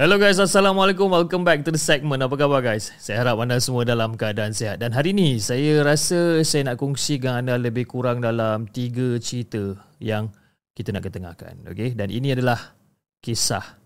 [0.00, 1.12] Hello guys, Assalamualaikum.
[1.12, 2.24] Welcome back to the segment.
[2.24, 2.88] Apa khabar guys?
[2.96, 4.80] Saya harap anda semua dalam keadaan sihat.
[4.80, 9.76] Dan hari ini saya rasa saya nak kongsi dengan anda lebih kurang dalam tiga cerita
[10.00, 10.32] yang
[10.72, 11.68] kita nak ketengahkan.
[11.68, 11.92] Okay?
[11.92, 12.80] Dan ini adalah
[13.20, 13.76] kisah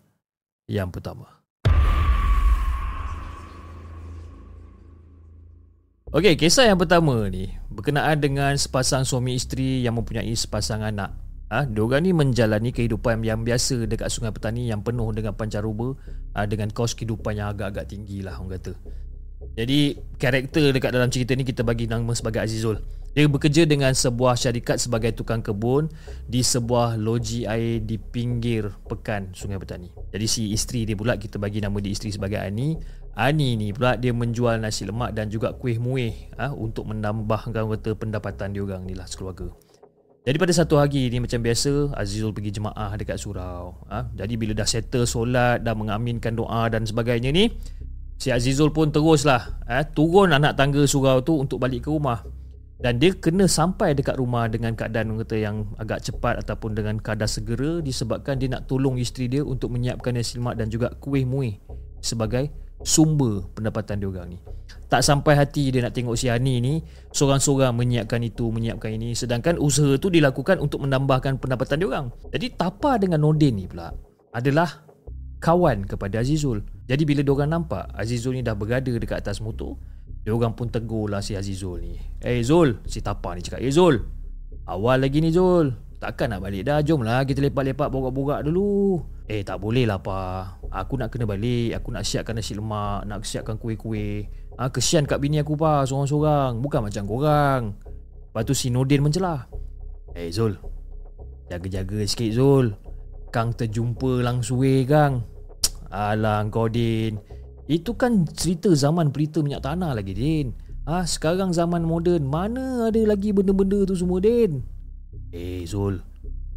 [0.71, 1.27] yang pertama.
[6.15, 11.69] Okey, kisah yang pertama ni berkenaan dengan sepasang suami isteri yang mempunyai sepasang anak ha,
[11.69, 15.97] diorang ni menjalani kehidupan yang biasa dekat Sungai Petani yang penuh dengan pancaroba
[16.37, 18.73] ha, dengan kos kehidupan yang agak-agak tinggi lah orang kata.
[19.55, 22.81] Jadi karakter dekat dalam cerita ni kita bagi nama sebagai Azizul.
[23.15, 25.87] Dia bekerja dengan sebuah syarikat sebagai tukang kebun
[26.27, 29.95] di sebuah loji air di pinggir pekan Sungai Petani.
[30.11, 32.75] Jadi si isteri dia pula kita bagi nama dia isteri sebagai Ani.
[33.15, 37.95] Ani ni pula dia menjual nasi lemak dan juga kuih muih ha, untuk menambahkan kata
[37.95, 39.55] pendapatan diorang ni lah sekeluarga.
[40.25, 44.09] Jadi pada satu hari ni macam biasa Azizul pergi jemaah dekat surau ha?
[44.17, 47.53] Jadi bila dah settle solat Dah mengaminkan doa dan sebagainya ni
[48.17, 49.85] Si Azizul pun teruslah ha?
[49.85, 52.25] Turun anak tangga surau tu untuk balik ke rumah
[52.81, 57.29] Dan dia kena sampai dekat rumah Dengan keadaan kata yang agak cepat Ataupun dengan keadaan
[57.29, 61.61] segera Disebabkan dia nak tolong isteri dia Untuk menyiapkan nasi lemak dan juga kuih muih
[62.01, 62.49] Sebagai
[62.83, 64.39] sumber pendapatan dia orang ni.
[64.91, 66.83] Tak sampai hati dia nak tengok si Ani ni
[67.15, 69.15] seorang-seorang menyiapkan itu menyiapkan ini.
[69.15, 72.07] Sedangkan usaha tu dilakukan untuk menambahkan pendapatan dia orang.
[72.31, 73.91] Jadi Tapa dengan Nordin ni pula
[74.35, 74.85] adalah
[75.39, 76.63] kawan kepada Azizul.
[76.85, 79.79] Jadi bila dia orang nampak Azizul ni dah berada dekat atas motor
[80.25, 82.01] dia orang pun tegur lah si Azizul ni.
[82.25, 84.01] Eh hey Zul si Tapa ni cakap eh hey Zul
[84.65, 85.77] awal lagi ni Zul.
[86.01, 86.85] Takkan nak balik dah?
[86.85, 91.79] Jom lah kita lepak-lepak borak-borak dulu eh tak boleh lah pa aku nak kena balik.
[91.79, 94.27] Aku nak siapkan nasi lemak nak siapkan kuih-kuih.
[94.55, 96.59] Ah, kesian kat bini aku pa Seorang-seorang.
[96.59, 97.63] Bukan macam korang.
[98.31, 99.47] Lepas tu si Nordin mencelah.
[100.15, 100.59] Eh Zul.
[101.51, 102.67] Jaga-jaga sikit Zul.
[103.31, 105.27] Kang terjumpa langsung Kang.
[105.91, 107.19] Alah kau Din.
[107.71, 110.55] Itu kan cerita zaman pelita minyak tanah lagi Din.
[110.85, 114.63] Ah Sekarang zaman moden Mana ada lagi benda-benda tu semua Din?
[115.35, 115.99] Eh Zul.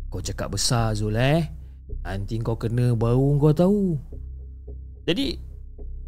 [0.10, 1.57] Kau cakap besar Zul eh
[2.04, 4.00] Nanti kau kena baru kau tahu
[5.08, 5.48] Jadi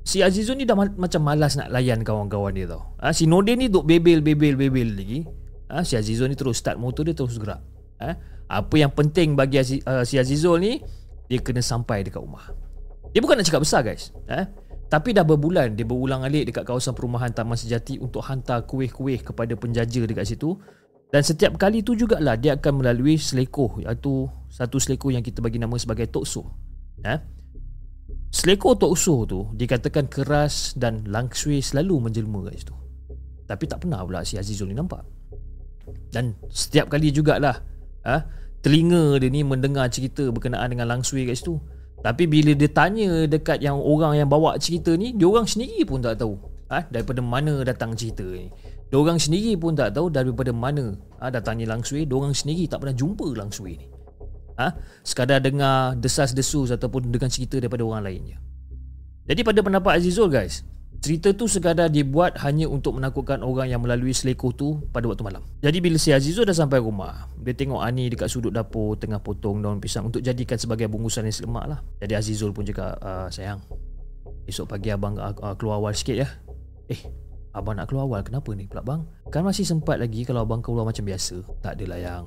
[0.09, 2.97] Si Azizun ni dah ma- macam malas nak layan kawan-kawan dia tau.
[2.97, 5.21] Ha, si Nordin ni duk bebel bebel bebel lagi.
[5.69, 7.61] Ha, si Azizun ni terus start motor dia terus gerak.
[8.01, 8.17] Ha,
[8.49, 10.81] apa yang penting bagi Aziz, uh, si Azizul ni
[11.29, 12.49] dia kena sampai dekat rumah.
[13.13, 14.09] Dia bukan nak cakap besar guys.
[14.25, 14.49] Ha,
[14.89, 19.53] tapi dah berbulan dia berulang alik dekat kawasan perumahan Taman Sejati untuk hantar kuih-kuih kepada
[19.53, 20.57] penjaja dekat situ.
[21.13, 25.61] Dan setiap kali tu jugalah dia akan melalui selekoh iaitu satu selekoh yang kita bagi
[25.61, 26.43] nama sebagai tokso.
[27.05, 27.39] Ha?
[28.29, 32.75] Selekor Tok Usuh tu dikatakan keras dan langsui selalu menjelma kat situ.
[33.49, 35.01] Tapi tak pernah pula si Azizul ni nampak.
[36.13, 37.57] Dan setiap kali jugalah
[38.05, 38.21] ha,
[38.61, 41.57] telinga dia ni mendengar cerita berkenaan dengan langsui kat situ.
[42.05, 45.97] Tapi bila dia tanya dekat yang orang yang bawa cerita ni, dia orang sendiri pun
[45.97, 46.37] tak tahu
[46.69, 48.53] ha, daripada mana datang cerita ni.
[48.93, 52.05] Dia orang sendiri pun tak tahu daripada mana ha, datangnya langsui.
[52.05, 53.98] Dia orang sendiri tak pernah jumpa langsui ni
[54.59, 54.75] ha?
[55.07, 58.37] sekadar dengar desas-desus ataupun dengar cerita daripada orang lainnya.
[59.29, 60.67] Jadi pada pendapat Azizul guys,
[60.99, 65.45] cerita tu sekadar dibuat hanya untuk menakutkan orang yang melalui selekoh tu pada waktu malam.
[65.63, 69.63] Jadi bila si Azizul dah sampai rumah, dia tengok Ani dekat sudut dapur tengah potong
[69.63, 71.79] daun pisang untuk jadikan sebagai bungkusan nasi lemak lah.
[72.03, 73.63] Jadi Azizul pun cakap, ah, sayang,
[74.49, 76.27] esok pagi abang uh, keluar awal sikit ya.
[76.89, 76.99] Eh,
[77.53, 79.05] abang nak keluar awal kenapa ni pula bang?
[79.29, 81.45] Kan masih sempat lagi kalau abang keluar macam biasa.
[81.61, 82.23] Tak adalah yang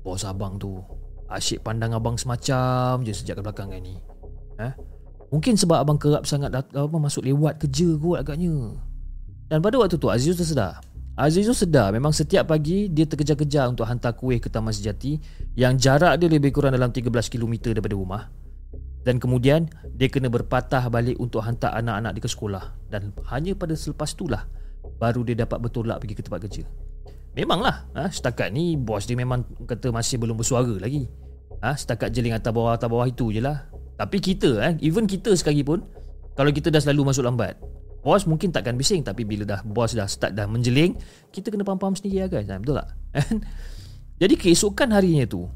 [0.00, 0.80] bos abang tu
[1.28, 4.00] Asyik pandang abang semacam je sejak kebelakangan ni.
[4.56, 4.72] Eh?
[5.28, 8.80] Mungkin sebab abang kerap sangat dat- apa, masuk lewat kerja kot agaknya.
[9.48, 10.80] Dan pada waktu tu Aziz tersedar
[11.18, 15.18] Aziz sedar memang setiap pagi dia terkejar-kejar untuk hantar kuih ke Taman Sejati
[15.58, 18.22] Yang jarak dia lebih kurang dalam 13 km daripada rumah.
[19.02, 19.66] Dan kemudian
[19.98, 22.64] dia kena berpatah balik untuk hantar anak-anak dia ke sekolah.
[22.86, 24.46] Dan hanya pada selepas itulah
[24.96, 26.87] Baru dia dapat bertolak pergi ke tempat kerja
[27.38, 27.86] Memanglah.
[27.94, 31.06] Ha, Setakat ni Bos dia memang Kata masih belum bersuara lagi.
[31.62, 33.70] Ha, Setakat jeling atas bawah Atas bawah itu je lah.
[33.94, 35.86] Tapi kita eh, Even kita sekali pun
[36.34, 37.54] Kalau kita dah selalu masuk lambat
[38.02, 39.06] Bos mungkin takkan bising.
[39.06, 40.98] Tapi bila dah Bos dah start dah menjeling
[41.30, 42.50] Kita kena paham-paham sendiri lah guys.
[42.50, 42.88] Ha, Betul tak?
[44.26, 45.46] Jadi keesokan harinya tu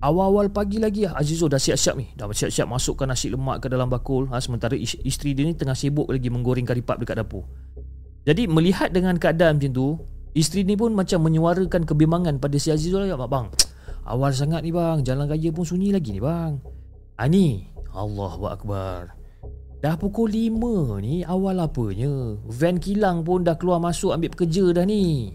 [0.00, 2.08] Awal-awal pagi lagi Azizul dah siap-siap ni.
[2.16, 4.28] Dah siap-siap masukkan nasi lemak ke dalam bakul.
[4.32, 7.48] Ha, Sementara isteri dia ni tengah sibuk lagi Menggoreng karipap dekat dapur.
[8.28, 9.96] Jadi melihat dengan keadaan macam tu
[10.36, 13.48] Isteri ni pun macam menyuarakan kebimbangan pada si Azizul lah bang.
[14.04, 16.60] Awal sangat ni bang, jalan raya pun sunyi lagi ni bang.
[17.16, 19.16] Ani, Allahu akbar.
[19.80, 22.36] Dah pukul 5 ni awal apanya?
[22.52, 25.32] Van kilang pun dah keluar masuk ambil pekerja dah ni.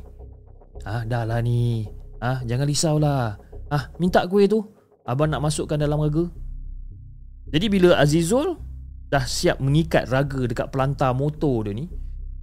[0.85, 1.89] Ah, dah lah ni.
[2.21, 3.41] Ah, jangan risaulah.
[3.73, 4.61] Ah, minta kuih tu.
[5.01, 6.29] Abang nak masukkan dalam rega.
[7.49, 8.53] Jadi bila Azizul
[9.09, 11.89] dah siap mengikat raga dekat pelantar motor dia ni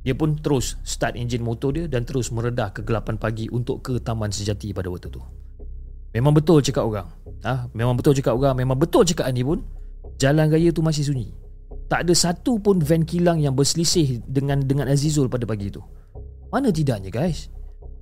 [0.09, 4.33] dia pun terus start enjin motor dia dan terus meredah kegelapan pagi untuk ke taman
[4.33, 5.21] sejati pada waktu tu
[6.17, 7.13] memang betul cakap orang
[7.45, 7.69] ha?
[7.77, 9.61] memang betul cakap orang memang betul cakap ni pun
[10.17, 11.37] jalan raya tu masih sunyi
[11.93, 15.85] tak ada satu pun van kilang yang berselisih dengan dengan Azizul pada pagi tu
[16.49, 17.53] mana tidaknya guys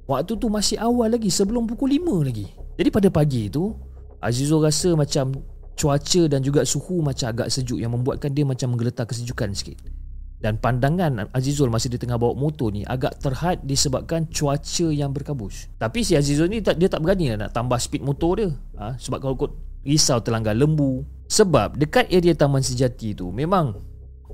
[0.06, 2.47] Waktu tu masih awal lagi sebelum pukul 5 lagi.
[2.79, 3.75] Jadi pada pagi tu
[4.23, 5.35] Azizul rasa macam
[5.76, 9.82] cuaca dan juga suhu macam agak sejuk yang membuatkan dia macam menggeletar kesejukan sikit.
[10.37, 15.73] Dan pandangan Azizul masa dia tengah bawa motor ni agak terhad disebabkan cuaca yang berkabus.
[15.81, 18.49] Tapi si Azizul ni dia tak berani lah nak tambah speed motor dia.
[18.77, 19.00] Ha?
[19.00, 19.53] Sebab kalau kot
[19.87, 21.06] risau terlanggar lembu.
[21.27, 23.75] Sebab dekat area Taman Sejati tu memang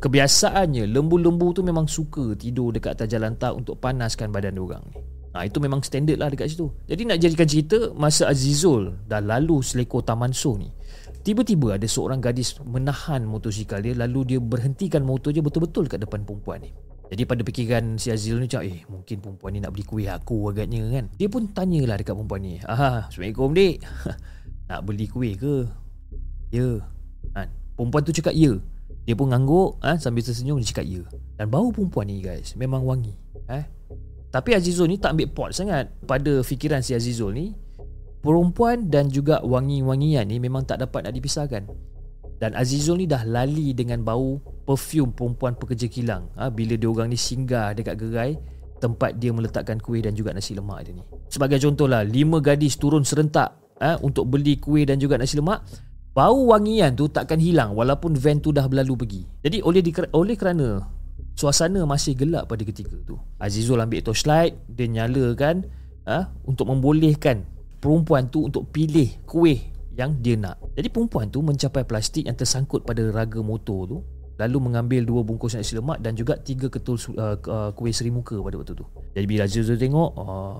[0.03, 4.99] kebiasaannya lembu-lembu tu memang suka tidur dekat atas jalan tak untuk panaskan badan orang ni.
[5.33, 6.69] Ha, itu memang standard lah dekat situ.
[6.85, 10.69] Jadi nak jadikan cerita, masa Azizul dah lalu selekor Taman So ni,
[11.23, 16.27] tiba-tiba ada seorang gadis menahan motosikal dia lalu dia berhentikan motor dia betul-betul kat depan
[16.27, 16.71] perempuan ni.
[17.13, 20.49] Jadi pada fikiran si Azizul ni cakap, eh mungkin perempuan ni nak beli kuih aku
[20.49, 21.13] agaknya kan.
[21.21, 23.77] Dia pun tanyalah dekat perempuan ni, ah, Assalamualaikum dik.
[24.73, 25.55] nak beli kuih ke?
[26.49, 26.81] Ya.
[27.37, 27.45] Ha,
[27.77, 28.57] perempuan tu cakap ya.
[29.05, 31.05] Dia pun ngangguk ha, sambil tersenyum dia cakap ya.
[31.37, 33.13] Dan bau perempuan ni guys memang wangi.
[33.53, 33.65] Eh?
[34.33, 37.53] Tapi Azizul ni tak ambil pot sangat pada fikiran si Azizul ni
[38.23, 41.67] Perempuan dan juga wangi-wangian ni memang tak dapat nak dipisahkan.
[42.39, 46.27] Dan Azizul ni dah lali dengan bau perfume perempuan pekerja kilang.
[46.39, 48.35] Ha, Bila dia orang ni singgah dekat gerai
[48.83, 51.07] Tempat dia meletakkan kuih dan juga nasi lemak dia ni.
[51.31, 55.63] Sebagai contoh lah, lima gadis turun serentak ha, Untuk beli kuih dan juga nasi lemak
[56.11, 59.23] Bau wangian tu takkan hilang walaupun van tu dah berlalu pergi.
[59.47, 59.83] Jadi oleh,
[60.15, 60.83] oleh kerana
[61.39, 65.63] Suasana masih gelap pada ketika tu Azizul ambil torchlight Dia nyalakan
[66.11, 67.52] ha, Untuk membolehkan
[67.82, 69.58] Perempuan tu untuk pilih kuih
[69.99, 70.62] yang dia nak.
[70.79, 73.99] Jadi perempuan tu mencapai plastik yang tersangkut pada raga motor tu
[74.40, 78.34] Lalu mengambil dua bungkus nasi lemak Dan juga tiga ketul uh, uh, kuih seri muka
[78.40, 78.87] pada waktu tu.
[79.12, 80.56] Jadi bila Azizul tengok oh,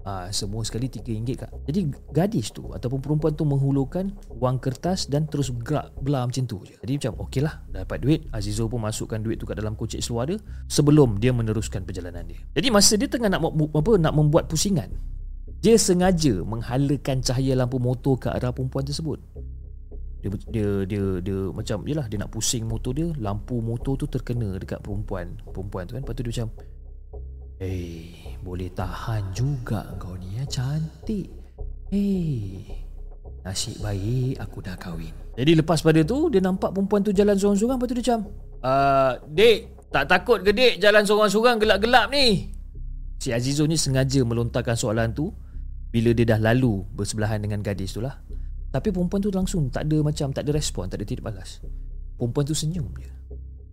[0.00, 1.52] Ha, semua sekali RM3 kak.
[1.68, 4.08] Jadi gadis tu Ataupun perempuan tu menghulurkan
[4.40, 6.72] Wang kertas Dan terus gerak Belah macam tu je.
[6.80, 8.20] Jadi macam okey lah Dapat duit.
[8.32, 10.40] Azizul pun masukkan duit tu Kat dalam kocek seluar dia
[10.72, 12.40] Sebelum dia meneruskan perjalanan dia.
[12.56, 14.88] Jadi masa dia tengah nak apa nak membuat pusingan
[15.60, 19.20] Dia sengaja Menghalakan cahaya lampu motor Ke arah perempuan tersebut
[20.20, 24.52] dia, dia dia dia macam jelah dia nak pusing motor dia lampu motor tu terkena
[24.60, 26.48] dekat perempuan perempuan tu kan tu dia macam
[27.60, 31.28] Hei, boleh tahan juga kau ni ya cantik.
[31.92, 32.64] Hei,
[33.44, 35.12] nasib baik aku dah kahwin.
[35.36, 37.76] Jadi lepas pada tu, dia nampak perempuan tu jalan sorang-sorang.
[37.76, 38.20] Lepas tu dia macam,
[38.64, 39.58] uh, Dek,
[39.92, 42.48] tak takut ke dek jalan sorang-sorang gelap-gelap ni?
[43.20, 45.28] Si Azizul ni sengaja melontarkan soalan tu
[45.90, 48.22] bila dia dah lalu bersebelahan dengan gadis tu lah.
[48.70, 51.58] Tapi perempuan tu langsung tak ada macam, tak ada respon, tak ada tidak balas.
[52.14, 53.10] Perempuan tu senyum je.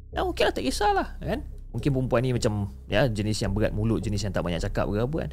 [0.09, 1.45] Ya okey lah, tak kisahlah kan.
[1.69, 4.97] Mungkin perempuan ni macam ya jenis yang berat mulut, jenis yang tak banyak cakap ke
[4.97, 5.31] apa kan.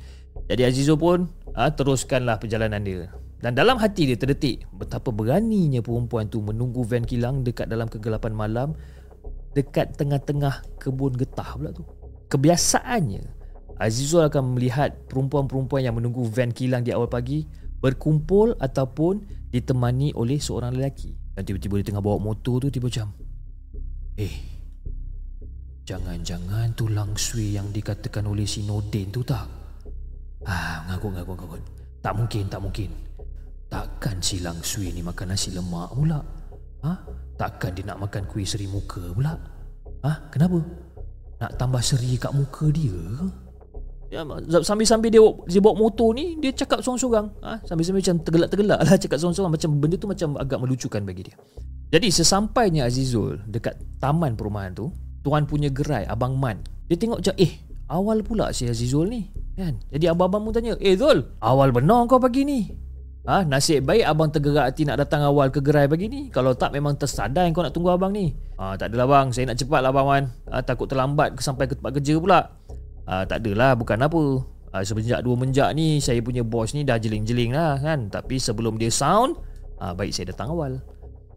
[0.52, 3.08] Jadi Azizul pun ha, teruskanlah perjalanan dia.
[3.40, 8.32] Dan dalam hati dia terdetik betapa beraninya perempuan tu menunggu van kilang dekat dalam kegelapan
[8.36, 8.68] malam
[9.56, 11.86] dekat tengah-tengah kebun getah pula tu.
[12.28, 13.43] Kebiasaannya
[13.78, 17.42] Azizul akan melihat perempuan-perempuan yang menunggu van kilang di awal pagi
[17.82, 21.14] berkumpul ataupun ditemani oleh seorang lelaki.
[21.34, 23.10] Dan tiba-tiba dia tengah bawa motor tu tiba macam
[24.14, 24.54] Eh,
[25.84, 29.44] Jangan-jangan tu langsui yang dikatakan oleh si Nodin tu tak?
[30.48, 31.56] Ah, ngaku ngaku ngaku.
[32.00, 32.88] Tak mungkin, tak mungkin.
[33.68, 36.24] Takkan si langsui ni makan nasi lemak pula?
[36.88, 36.92] Ha?
[37.36, 39.36] Takkan dia nak makan kuih seri muka pula?
[40.08, 40.32] Ha?
[40.32, 40.56] Kenapa?
[41.44, 42.96] Nak tambah seri kat muka dia
[44.12, 44.22] Ya,
[44.62, 47.26] sambil-sambil dia, dia bawa motor ni Dia cakap seorang-seorang.
[47.42, 47.64] Ha?
[47.66, 49.52] Sambil-sambil macam tergelak-tergelak lah Cakap seorang-seorang.
[49.56, 51.36] Macam benda tu macam agak melucukan bagi dia.
[51.90, 54.92] Jadi sesampainya Azizul Dekat taman perumahan tu
[55.24, 57.52] tuan punya gerai abang Man dia tengok macam eh
[57.88, 59.24] awal pula si Azizul ni
[59.56, 59.80] kan?
[59.88, 62.68] Jadi abang-abang pun tanya eh Zul awal benar kau pagi ni?
[63.24, 66.28] Ha nasib baik abang tergerak hati nak datang awal ke gerai pagi ni.
[66.28, 68.36] Kalau tak memang tersadai kau nak tunggu abang ni.
[68.60, 69.32] Ha tak adalah bang.
[69.32, 70.24] Saya nak cepat lah abang Man.
[70.52, 72.52] Ha, takut terlambat sampai ke tempat kerja pula
[73.08, 74.22] ha, tak adalah bukan apa
[74.72, 78.76] ha, semenjak dua menjak ni saya punya bos ni dah jeling-jeling lah kan tapi sebelum
[78.76, 79.36] dia sound
[79.80, 80.80] ha, baik saya datang awal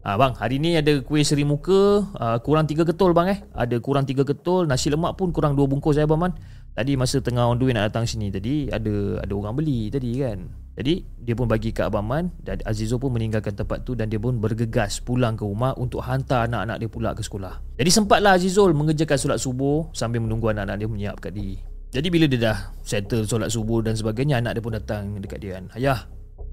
[0.06, 3.38] Ah bang, hari ni ada kuih seri muka, uh, kurang tiga ketul bang eh.
[3.52, 6.32] Ada kurang tiga ketul, nasi lemak pun kurang dua bungkus saya eh, bang man.
[6.78, 10.14] Tadi masa tengah on the way nak datang sini tadi ada ada orang beli tadi
[10.22, 10.46] kan.
[10.78, 14.22] Jadi dia pun bagi kat Abang Man dan Azizo pun meninggalkan tempat tu dan dia
[14.22, 17.58] pun bergegas pulang ke rumah untuk hantar anak-anak dia pula ke sekolah.
[17.82, 21.58] Jadi sempatlah Azizul mengerjakan solat subuh sambil menunggu anak-anak dia menyiapkan diri.
[21.90, 25.58] Jadi bila dia dah settle solat subuh dan sebagainya anak dia pun datang dekat dia
[25.58, 25.74] kan.
[25.74, 26.06] Ayah.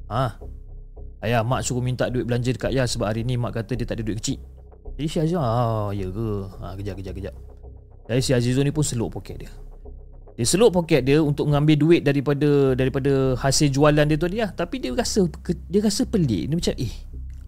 [0.10, 0.42] Ha,
[1.22, 4.02] Ayah mak suruh minta duit belanja dekat Ayah sebab hari ni mak kata dia tak
[4.02, 4.42] ada duit kecil.
[4.98, 6.28] Jadi si Azizul Ah ya ke
[6.64, 7.36] ha, Kejap kejap kejap
[8.08, 9.52] Jadi si Azizul ni pun seluk poket dia
[10.36, 14.84] Dia seluk poket dia Untuk mengambil duit daripada Daripada hasil jualan dia tu dia Tapi
[14.84, 15.24] dia rasa
[15.72, 16.52] Dia rasa pelik.
[16.52, 16.96] Dia macam eh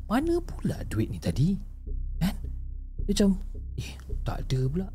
[0.07, 1.59] Mana pula duit ni tadi?
[2.23, 2.35] Kan?
[3.03, 3.29] Dia macam
[3.77, 3.91] Eh
[4.23, 4.87] tak ada pula.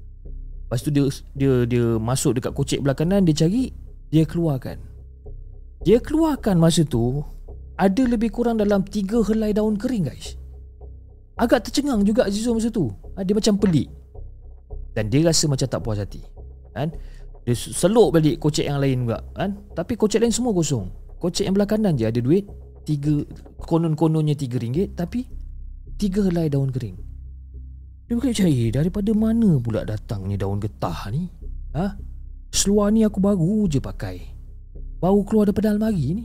[0.67, 1.05] Lepas tu dia
[1.37, 3.69] Dia dia masuk dekat kocek belah kanan Dia cari
[4.09, 4.81] Dia keluarkan.
[5.85, 7.21] Dia keluarkan masa tu
[7.77, 10.41] Ada lebih kurang dalam Tiga helai daun kering guys.
[11.37, 12.93] Agak tercengang juga Azizul masa tu.
[13.17, 13.89] Ha, Dia macam pelik.
[14.93, 16.21] Dan dia rasa macam tak puas hati.
[16.77, 16.93] Kan?
[17.43, 19.59] Dia seluk balik kocek yang lain juga kan?
[19.75, 20.87] Tapi kocek lain semua kosong.
[21.19, 22.47] Kocek yang belah kanan je ada duit
[22.83, 23.23] tiga
[23.63, 25.23] Konon-kononnya tiga ringgit Tapi
[25.95, 26.99] Tiga helai daun kering.
[28.11, 31.31] Dia berkata macam Eh daripada mana pula datangnya daun getah ni?
[31.79, 31.95] Ha?
[32.51, 34.19] Seluar ni aku baru je pakai.
[34.99, 36.25] Baru keluar daripada almari ni.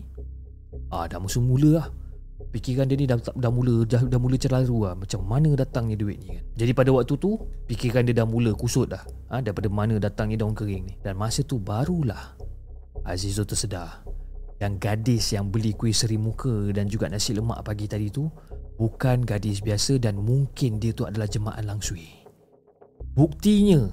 [0.90, 1.88] Ah dah musuh mula lah
[2.48, 4.96] Fikiran dia ni dah, dah mula dah, dah mula celaru lah.
[4.96, 6.44] Macam mana datangnya duit ni kan?
[6.56, 7.36] Jadi pada waktu tu
[7.68, 9.04] Fikiran dia dah mula kusut dah.
[9.28, 10.94] Ha, Daripada mana datangnya daun kering ni.
[11.04, 12.40] Dan masa tu barulah
[13.04, 14.08] Azizo tersedar
[14.64, 18.32] Yang gadis yang beli kuih seri muka Dan juga nasi lemak pagi tadi tu
[18.80, 22.08] Bukan gadis biasa Dan mungkin dia tu adalah jemaah langsui.
[23.12, 23.92] Buktinya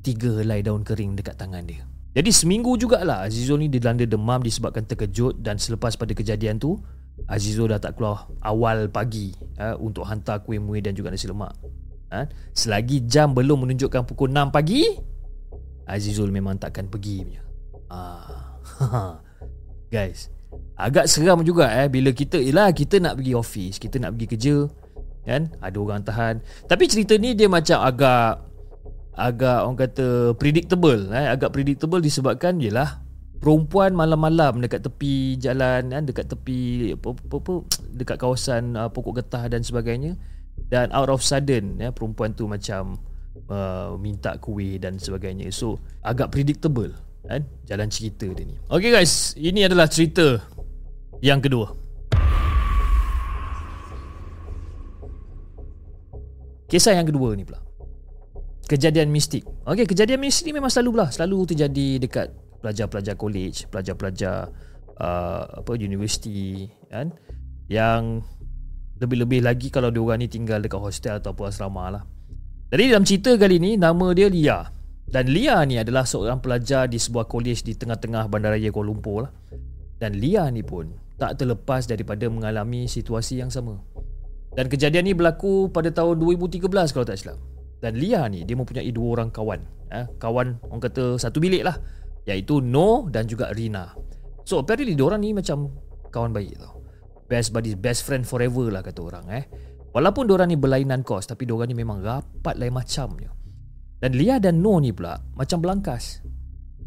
[0.00, 1.82] Tiga helai daun kering dekat tangan dia.
[2.16, 6.80] Jadi seminggu jugalah Azizo ni dilanda demam disebabkan terkejut Dan selepas pada kejadian tu
[7.24, 11.56] Azizul dah tak keluar awal pagi uh, untuk hantar kuih muih dan juga nasi lemak.
[12.12, 14.84] Uh, selagi jam belum menunjukkan pukul 6 pagi,
[15.88, 17.42] Azizul memang takkan pergi punya.
[17.88, 19.16] Uh,
[19.94, 20.28] guys,
[20.76, 24.56] agak seram juga eh bila kita ialah kita nak pergi office, kita nak pergi kerja
[25.26, 26.34] kan, ada orang tahan.
[26.68, 28.46] Tapi cerita ni dia macam agak
[29.16, 30.06] agak orang kata
[30.36, 33.00] predictable eh agak predictable disebabkan ialah
[33.36, 37.54] perempuan malam-malam dekat tepi jalan kan dekat tepi apa, apa, apa
[37.92, 40.16] dekat kawasan uh, pokok getah dan sebagainya.
[40.66, 42.96] Dan out of sudden ya perempuan tu macam
[43.52, 45.52] uh, minta kuih dan sebagainya.
[45.52, 47.44] So agak predictable kan?
[47.68, 48.56] Jalan cerita dia ni.
[48.72, 49.36] Okey guys.
[49.36, 50.40] Ini adalah cerita
[51.20, 51.74] yang kedua.
[56.66, 57.62] Kisah yang kedua ni pula.
[58.66, 59.46] Kejadian mistik.
[59.68, 62.28] Okey kejadian mistik ni memang selalu lah selalu terjadi dekat
[62.60, 64.50] pelajar-pelajar college, pelajar-pelajar
[65.00, 67.12] uh, apa universiti kan
[67.68, 68.22] yang
[68.96, 72.02] lebih-lebih lagi kalau dia orang ni tinggal dekat hostel ataupun asrama lah.
[72.72, 74.58] Jadi dalam cerita kali ni nama dia Lia.
[75.06, 79.32] Dan Lia ni adalah seorang pelajar di sebuah college di tengah-tengah bandaraya Kuala Lumpur lah.
[80.02, 83.78] Dan Lia ni pun tak terlepas daripada mengalami situasi yang sama.
[84.56, 87.38] Dan kejadian ni berlaku pada tahun 2013 kalau tak silap.
[87.78, 89.60] Dan Lia ni dia mempunyai dua orang kawan.
[89.94, 91.78] Eh, kawan orang kata satu bilik lah
[92.26, 93.94] iaitu No dan juga Rina.
[94.42, 95.70] So apparently diorang ni macam
[96.10, 96.82] kawan baik tau.
[97.26, 99.44] Best buddies, best friend forever lah kata orang eh.
[99.90, 103.30] Walaupun diorang ni berlainan kos tapi diorang ni memang rapat lain macamnya.
[103.96, 106.20] Dan Lia dan No ni pula macam belangkas.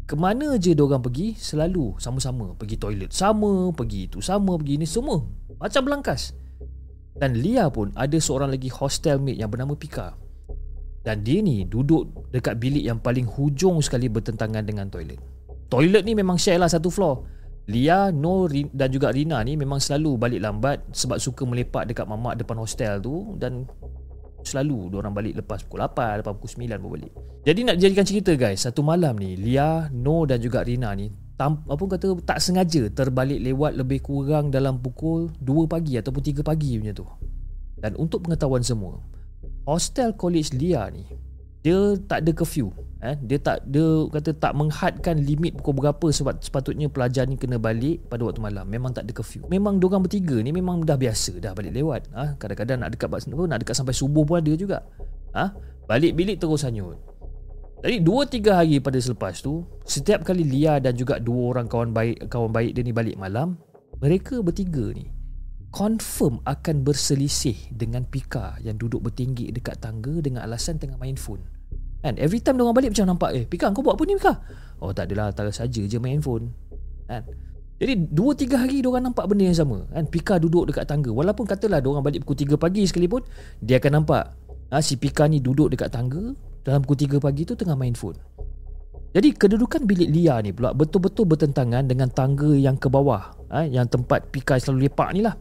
[0.06, 5.18] Kemana je diorang pergi selalu sama-sama pergi toilet sama, pergi itu sama, pergi ini semua
[5.60, 6.32] macam belangkas.
[7.20, 10.16] Dan Lia pun ada seorang lagi hostel mate yang bernama Pika.
[11.00, 15.16] Dan dia ni duduk dekat bilik yang paling hujung sekali bertentangan dengan toilet.
[15.72, 17.24] Toilet ni memang share lah satu floor.
[17.70, 22.34] Lia, No dan juga Rina ni memang selalu balik lambat sebab suka melepak dekat mamak
[22.42, 23.64] depan hostel tu dan
[24.42, 27.12] selalu orang balik lepas pukul 8, lepas pukul 9 baru balik.
[27.46, 31.64] Jadi nak jadikan cerita guys, satu malam ni Lia, No dan juga Rina ni tam,
[31.72, 36.76] apa kata tak sengaja terbalik lewat lebih kurang dalam pukul 2 pagi ataupun 3 pagi
[36.76, 37.06] punya tu.
[37.80, 39.00] Dan untuk pengetahuan semua,
[39.64, 41.04] hostel college Lia ni
[41.60, 46.36] dia tak ada curfew eh dia tak dia kata tak menghadkan limit pukul berapa sebab
[46.44, 50.04] sepatutnya pelajar ni kena balik pada waktu malam memang tak ada curfew memang dia orang
[50.04, 52.36] bertiga ni memang dah biasa dah balik lewat ah ha?
[52.36, 54.84] kadang-kadang nak dekat nak dekat sampai subuh pun ada juga
[55.32, 55.56] ah ha?
[55.88, 57.00] balik bilik terus hanyut
[57.80, 61.96] jadi dua tiga hari pada selepas tu setiap kali Lia dan juga dua orang kawan
[61.96, 63.56] baik kawan baik dia ni balik malam
[64.00, 65.08] mereka bertiga ni
[65.70, 71.42] confirm akan berselisih dengan Pika yang duduk bertinggi dekat tangga dengan alasan tengah main phone.
[72.02, 74.34] Kan every time dia orang balik macam nampak eh Pika kau buat apa ni Pika?
[74.82, 76.50] Oh tak adalah tak saja je main phone.
[77.06, 77.22] Kan?
[77.80, 79.86] Jadi 2 3 hari dia orang nampak benda yang sama.
[79.94, 83.22] Kan Pika duduk dekat tangga walaupun katalah dia orang balik pukul 3 pagi sekalipun
[83.62, 84.36] dia akan nampak
[84.74, 86.34] ha, si Pika ni duduk dekat tangga
[86.66, 88.18] dalam pukul 3 pagi tu tengah main phone.
[89.10, 93.86] Jadi kedudukan bilik Lia ni pula betul-betul bertentangan dengan tangga yang ke bawah ha, yang
[93.86, 95.34] tempat Pika selalu lepak ni lah.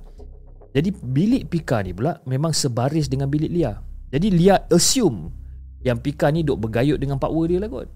[0.70, 3.74] Jadi bilik Pika ni pula memang sebaris dengan bilik Lia.
[4.14, 5.34] Jadi Lia assume
[5.82, 7.90] yang Pika ni duk bergayut dengan pak dia lah kot.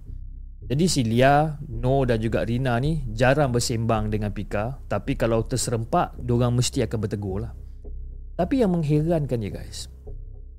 [0.64, 4.80] Jadi si Lia, No dan juga Rina ni jarang bersembang dengan Pika.
[4.88, 7.52] Tapi kalau terserempak, diorang mesti akan bertegur lah.
[8.40, 9.92] Tapi yang mengherankan ya guys.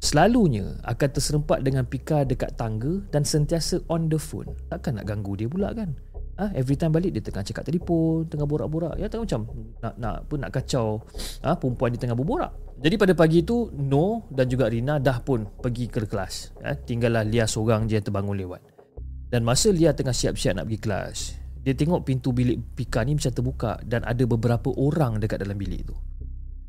[0.05, 4.53] Selalunya akan terserempak dengan Pika dekat tangga dan sentiasa on the phone.
[4.69, 5.97] Takkan nak ganggu dia pula kan?
[6.35, 8.99] Ah, ha, every time balik dia tengah cakap telefon, tengah borak-borak.
[8.99, 9.47] Ya tengah macam
[9.79, 10.99] nak nak pun nak kacau
[11.47, 12.51] ah ha, perempuan dia tengah berborak.
[12.75, 16.59] Jadi pada pagi itu No dan juga Rina dah pun pergi ke kelas.
[16.67, 18.61] Ha, tinggallah Lia seorang je yang terbangun lewat.
[19.31, 21.17] Dan masa Lia tengah siap-siap nak pergi kelas,
[21.63, 25.87] dia tengok pintu bilik Pika ni macam terbuka dan ada beberapa orang dekat dalam bilik
[25.87, 25.95] tu.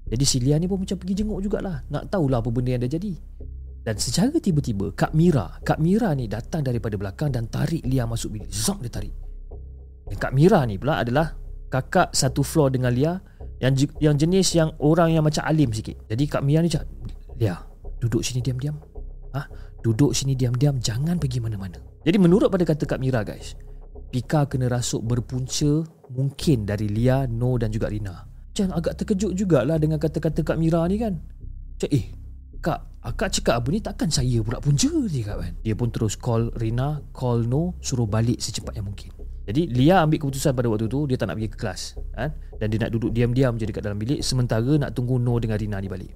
[0.06, 2.92] Jadi si Lia ni pun macam pergi jenguk jugalah Nak tahulah apa benda yang dah
[2.94, 3.14] jadi
[3.82, 8.38] Dan secara tiba-tiba Kak Mira Kak Mira ni datang daripada belakang Dan tarik Lia masuk
[8.38, 9.25] bilik Zap dia tarik
[10.14, 11.34] Kak Mira ni pula adalah
[11.66, 13.18] Kakak satu floor dengan Lia
[13.58, 16.90] Yang yang jenis yang orang yang macam alim sikit Jadi Kak Mira ni cakap
[17.42, 17.58] Lia
[17.98, 18.78] duduk sini diam-diam
[19.34, 19.50] ha?
[19.82, 23.58] Duduk sini diam-diam Jangan pergi mana-mana Jadi menurut pada kata Kak Mira guys
[24.14, 25.82] Pika kena rasuk berpunca
[26.14, 30.88] Mungkin dari Lia, No dan juga Rina macam agak terkejut jugalah dengan kata-kata Kak Mira
[30.88, 31.20] ni kan.
[31.20, 32.08] Macam eh,
[32.64, 35.54] Kak, akak cakap apa ni takkan saya pula punca kak kan.
[35.60, 39.12] Dia pun terus call Rina, call No, suruh balik secepat yang mungkin.
[39.46, 41.82] Jadi Lia ambil keputusan pada waktu tu dia tak nak pergi ke kelas
[42.18, 42.30] kan?
[42.58, 45.78] Dan dia nak duduk diam-diam je dekat dalam bilik Sementara nak tunggu No dengan Rina
[45.78, 46.12] ni balik.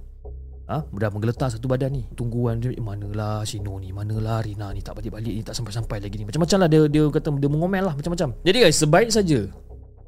[0.69, 0.85] Ha?
[0.85, 5.01] Dah menggeletar satu badan ni Tungguan dia Manalah si No ni Manalah Rina ni Tak
[5.01, 6.29] balik-balik ni Tak sampai-sampai lagi ni.
[6.29, 8.37] Macam-macam lah dia, dia kata Dia mengomel lah macam-macam.
[8.45, 9.49] Jadi guys sebaik saja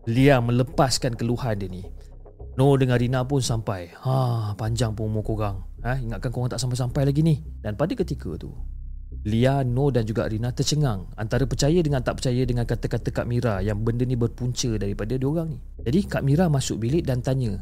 [0.10, 1.86] Lia melepaskan keluhan dia ni.
[2.58, 3.94] No dengan Rina pun sampai.
[4.02, 5.62] Ha panjang pun umur korang.
[5.86, 7.42] Ha, Ingatkan korang tak sampai-sampai lagi ni.
[7.62, 8.50] Dan pada ketika tu
[9.22, 13.62] Lia, No dan juga Rina tercengang Antara percaya dengan tak percaya dengan kata-kata Kak Mira
[13.62, 17.62] Yang benda ni berpunca daripada diorang ni Jadi Kak Mira masuk bilik dan tanya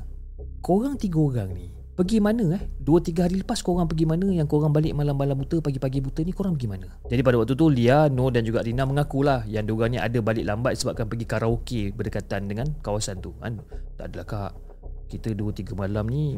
[0.64, 1.68] Korang tiga orang ni
[2.00, 2.64] Pergi mana eh?
[2.80, 6.32] Dua tiga hari lepas korang pergi mana Yang korang balik malam-malam buta Pagi-pagi buta ni
[6.32, 6.88] korang pergi mana?
[7.12, 10.48] Jadi pada waktu tu Lia, No dan juga Rina mengakulah Yang diorang ni ada balik
[10.48, 13.60] lambat Sebabkan pergi karaoke Berdekatan dengan kawasan tu kan?
[14.00, 14.52] Tak adalah kak
[15.10, 16.38] kita 2 3 malam ni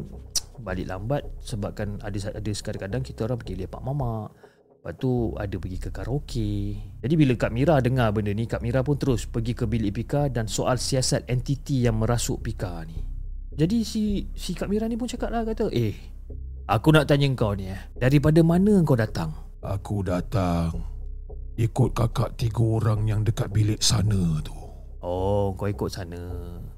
[0.64, 4.32] balik lambat sebabkan ada ada sekadang-kadang kita orang pergi lepak mama.
[4.82, 6.74] Lepas tu ada pergi ke karaoke.
[6.98, 10.26] Jadi bila Kak Mira dengar benda ni, Kak Mira pun terus pergi ke bilik Pika
[10.26, 12.98] dan soal siasat entiti yang merasuk Pika ni.
[13.54, 15.94] Jadi si si Kak Mira ni pun cakap lah kata, "Eh,
[16.66, 19.30] aku nak tanya kau ni eh, daripada mana kau datang?"
[19.62, 20.74] Aku datang
[21.54, 24.58] ikut kakak tiga orang yang dekat bilik sana tu.
[24.98, 26.18] Oh, kau ikut sana.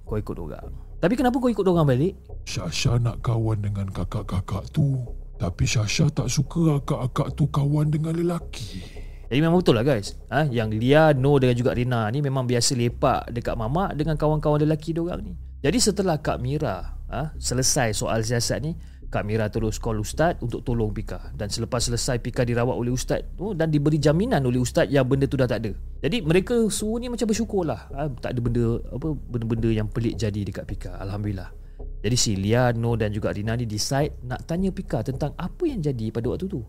[0.05, 0.69] Kau ikut orang.
[1.01, 2.21] Tapi kenapa kau ikut orang balik?
[2.45, 5.01] Syasha nak kawan dengan kakak-kakak tu.
[5.35, 8.81] Tapi Syasha tak suka akak-akak tu kawan dengan lelaki.
[9.29, 10.15] Jadi memang betul lah guys.
[10.31, 10.47] Ha?
[10.47, 14.95] Yang Lia, No dengan juga Rina ni memang biasa lepak dekat mamak dengan kawan-kawan lelaki
[14.95, 15.35] diorang ni.
[15.65, 17.35] Jadi setelah Kak Mira ha?
[17.35, 18.79] selesai soal siasat ni,
[19.11, 23.23] Kak Mira terus call Ustaz untuk tolong Pika dan selepas selesai Pika dirawat oleh Ustaz
[23.39, 25.71] tu dan diberi jaminan oleh Ustaz yang benda tu dah tak ada.
[26.03, 30.19] Jadi mereka semua ni macam bersyukur lah ha, tak ada benda apa benda-benda yang pelik
[30.19, 30.99] jadi dekat Pika.
[30.99, 31.64] Alhamdulillah.
[32.05, 35.81] Jadi si Lia, No dan juga Rina ni decide nak tanya Pika tentang apa yang
[35.81, 36.61] jadi pada waktu tu.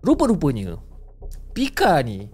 [0.00, 0.80] Rupa-rupanya
[1.52, 2.24] Pika ni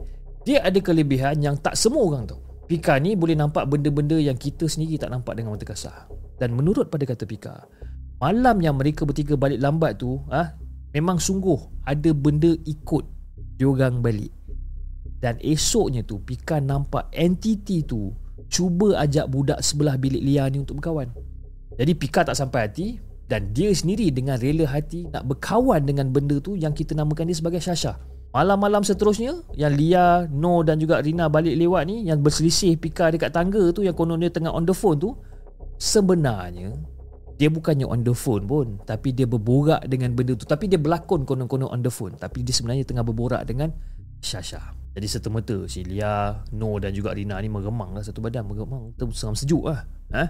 [0.46, 2.38] dia ada kelebihan yang tak semua orang tahu.
[2.70, 6.06] Pika ni boleh nampak benda-benda yang kita sendiri tak nampak dengan mata kasar.
[6.38, 7.66] Dan menurut pada kata Pika,
[8.16, 10.52] Malam yang mereka bertiga balik lambat tu ah ha,
[10.96, 13.04] Memang sungguh ada benda ikut
[13.60, 14.32] Diorang balik
[15.20, 18.08] Dan esoknya tu Pika nampak entiti tu
[18.48, 21.12] Cuba ajak budak sebelah bilik Lia ni untuk berkawan
[21.76, 22.96] Jadi Pika tak sampai hati
[23.28, 27.36] Dan dia sendiri dengan rela hati Nak berkawan dengan benda tu Yang kita namakan dia
[27.36, 28.00] sebagai Shasha
[28.32, 33.32] Malam-malam seterusnya Yang Lia, No dan juga Rina balik lewat ni Yang berselisih Pika dekat
[33.32, 35.12] tangga tu Yang konon dia tengah on the phone tu
[35.76, 36.72] Sebenarnya
[37.36, 40.48] dia bukannya on the phone pun tapi dia berborak dengan benda tu.
[40.48, 42.16] Tapi dia berlakon konon-konon on the phone.
[42.16, 43.76] Tapi dia sebenarnya tengah berborak dengan
[44.24, 48.48] Shasha jadi serta-merta si Lia, No dan juga Rina ni meremang lah satu badan.
[48.48, 49.84] Meremang seram sejuk lah.
[50.16, 50.24] Ha?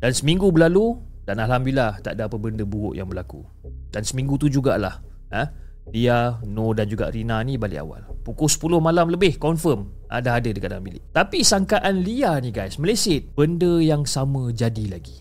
[0.00, 3.42] Dan seminggu berlalu dan Alhamdulillah tak ada apa benda buruk yang berlaku.
[3.90, 5.02] Dan seminggu tu jugalah
[5.34, 5.50] ha?
[5.90, 8.02] Lia, No dan juga Rina ni balik awal.
[8.22, 11.02] Pukul 10 malam lebih confirm ada ada dekat dalam bilik.
[11.10, 15.18] Tapi sangkaan Lia ni guys Meleset Benda yang sama jadi lagi.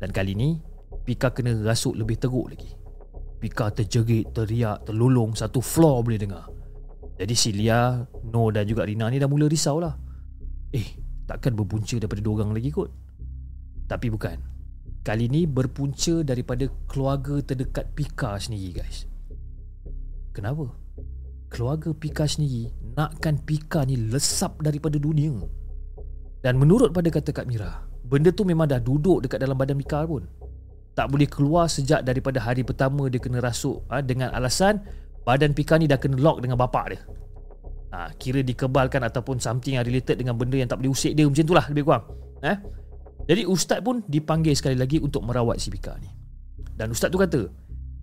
[0.00, 0.56] Dan kali ni
[1.04, 2.76] Pika kena rasuk lebih teruk lagi.
[3.40, 6.44] Pika terjerit, teriak, terlolong Satu floor boleh dengar.
[7.16, 9.92] Jadi si Lia, No dan juga Rina ni dah mula risau lah
[10.72, 10.86] Eh,
[11.28, 12.99] takkan berpunca daripada dua orang lagi kot
[13.90, 14.38] Tapi bukan.
[15.02, 19.10] Kali ni berpunca daripada keluarga terdekat Pika sendiri guys.
[20.30, 20.70] Kenapa?
[21.50, 25.34] Keluarga Pika sendiri nakkan Pika ni lesap daripada dunia.
[26.38, 30.06] Dan menurut pada kata Kak Mira Benda tu memang dah duduk dekat dalam badan Mika
[30.06, 30.24] pun.
[30.94, 34.82] Tak boleh keluar sejak daripada hari pertama dia kena rasuk ha, Dengan alasan
[35.22, 37.00] badan Pika ni dah kena lock dengan bapak dia.
[37.90, 41.26] Ha, Kira dikebalkan ataupun something yang related dengan benda yang tak boleh usik dia.
[41.26, 42.04] Macam tu lah lebih kurang.
[42.46, 42.54] Ha?
[43.30, 46.10] Jadi ustaz pun dipanggil sekali lagi untuk merawat si Pika ni
[46.74, 47.46] Dan ustaz tu kata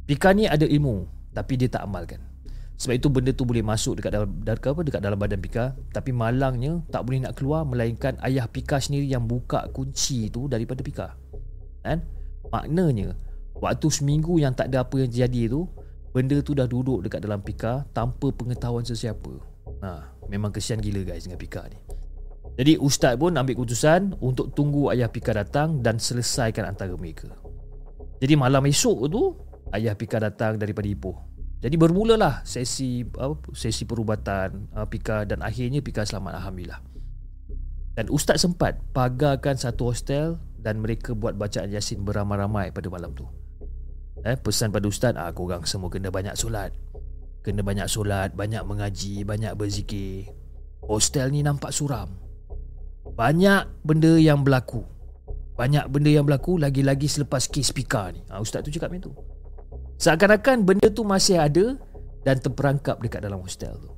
[0.07, 1.03] Pika ni ada ilmu
[1.35, 2.23] Tapi dia tak amalkan
[2.77, 6.13] sebab itu benda tu boleh masuk dekat dalam dekat apa dekat dalam badan Pika tapi
[6.13, 11.17] malangnya tak boleh nak keluar melainkan ayah Pika sendiri yang buka kunci tu daripada Pika.
[11.81, 12.05] Kan?
[12.53, 13.17] Maknanya
[13.57, 15.65] waktu seminggu yang tak ada apa yang jadi tu
[16.13, 19.33] benda tu dah duduk dekat dalam Pika tanpa pengetahuan sesiapa.
[19.81, 21.86] Ha, memang kesian gila guys dengan Pika ni.
[22.57, 27.29] Jadi ustaz pun ambil keputusan untuk tunggu ayah Pika datang dan selesaikan antara mereka.
[28.17, 29.37] Jadi malam esok tu
[29.77, 33.01] ayah Pika datang daripada Ipoh jadi bermulalah sesi
[33.57, 36.81] sesi perubatan uh, Pika dan akhirnya Pika selamat alhamdulillah.
[37.97, 43.25] Dan ustaz sempat pagarkan satu hostel dan mereka buat bacaan Yasin beramai-ramai pada malam tu.
[44.21, 46.69] Eh pesan pada ustaz ah korang semua kena banyak solat.
[47.41, 50.29] Kena banyak solat, banyak mengaji, banyak berzikir.
[50.85, 52.26] Hostel ni nampak suram.
[53.15, 54.83] Banyak benda yang berlaku.
[55.57, 58.21] Banyak benda yang berlaku lagi-lagi selepas kes Pika ni.
[58.29, 59.13] Ah ustaz tu cakap macam tu.
[59.97, 61.73] Seakan-akan benda tu masih ada
[62.21, 63.89] dan terperangkap dekat dalam hostel tu.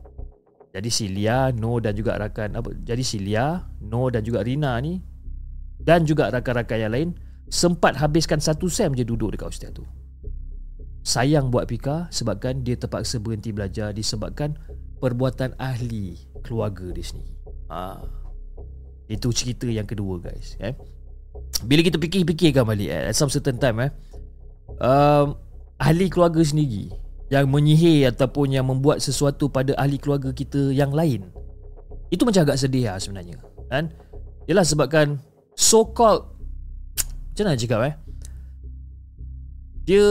[0.69, 2.69] Jadi si Lia, No dan juga rakan apa?
[2.85, 5.01] Jadi si Lia, No dan juga Rina ni
[5.81, 7.09] dan juga rakan-rakan yang lain
[7.49, 9.85] sempat habiskan satu sem je duduk dekat hostel tu.
[11.01, 14.53] Sayang buat Pika sebabkan dia terpaksa berhenti belajar disebabkan
[14.99, 17.33] perbuatan ahli keluarga dia sendiri.
[17.71, 17.97] Ha.
[19.09, 20.55] Itu cerita yang kedua guys.
[20.61, 20.77] Eh?
[21.65, 23.91] Bila kita fikir-fikirkan balik eh, at some certain time eh,
[24.79, 25.35] um,
[25.81, 26.91] ahli keluarga sendiri
[27.29, 31.29] yang menyihir ataupun yang membuat sesuatu pada ahli keluarga kita yang lain
[32.09, 33.37] itu macam agak sedih lah sebenarnya
[33.69, 33.93] kan
[34.49, 35.21] ialah sebabkan
[35.53, 36.25] so called
[37.31, 37.95] macam mana cakap eh
[39.85, 40.05] dia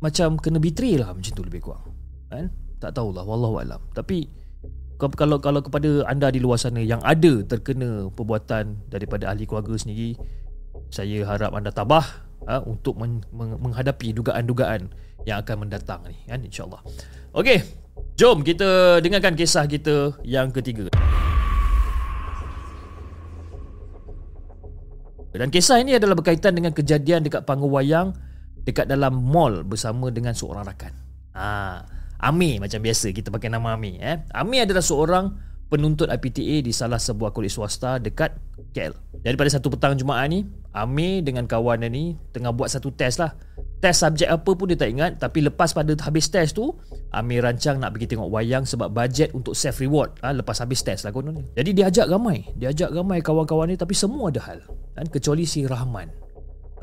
[0.00, 1.84] macam kena betray lah macam tu lebih kurang
[2.32, 2.48] kan
[2.80, 4.32] tak tahulah wallahualam tapi
[4.96, 10.16] kalau kalau kepada anda di luar sana yang ada terkena perbuatan daripada ahli keluarga sendiri
[10.88, 14.88] saya harap anda tabah ha, untuk men- men- menghadapi dugaan-dugaan
[15.26, 16.80] yang akan mendatang ni kan insyaallah.
[17.34, 17.60] Okey,
[18.14, 20.88] jom kita dengarkan kisah kita yang ketiga.
[25.36, 28.16] Dan kisah ini adalah berkaitan dengan kejadian dekat panggung wayang
[28.64, 30.96] dekat dalam mall bersama dengan seorang rakan.
[31.36, 31.84] Ha,
[32.20, 34.24] Ami macam biasa kita pakai nama Ami eh.
[34.32, 38.34] Ami adalah seorang penuntut IPTA di salah sebuah kolej swasta dekat
[38.70, 38.94] KL.
[39.26, 43.18] Jadi pada satu petang Jumaat ni, Amir dengan kawan dia ni tengah buat satu test
[43.18, 43.34] lah.
[43.82, 46.70] Test subjek apa pun dia tak ingat tapi lepas pada habis test tu,
[47.10, 51.02] Amir rancang nak pergi tengok wayang sebab bajet untuk self reward ha, lepas habis test
[51.02, 51.44] lah konon ni.
[51.56, 54.60] Jadi dia ajak ramai, dia ajak ramai kawan-kawan ni tapi semua ada hal.
[54.94, 56.25] Kan kecuali si Rahman.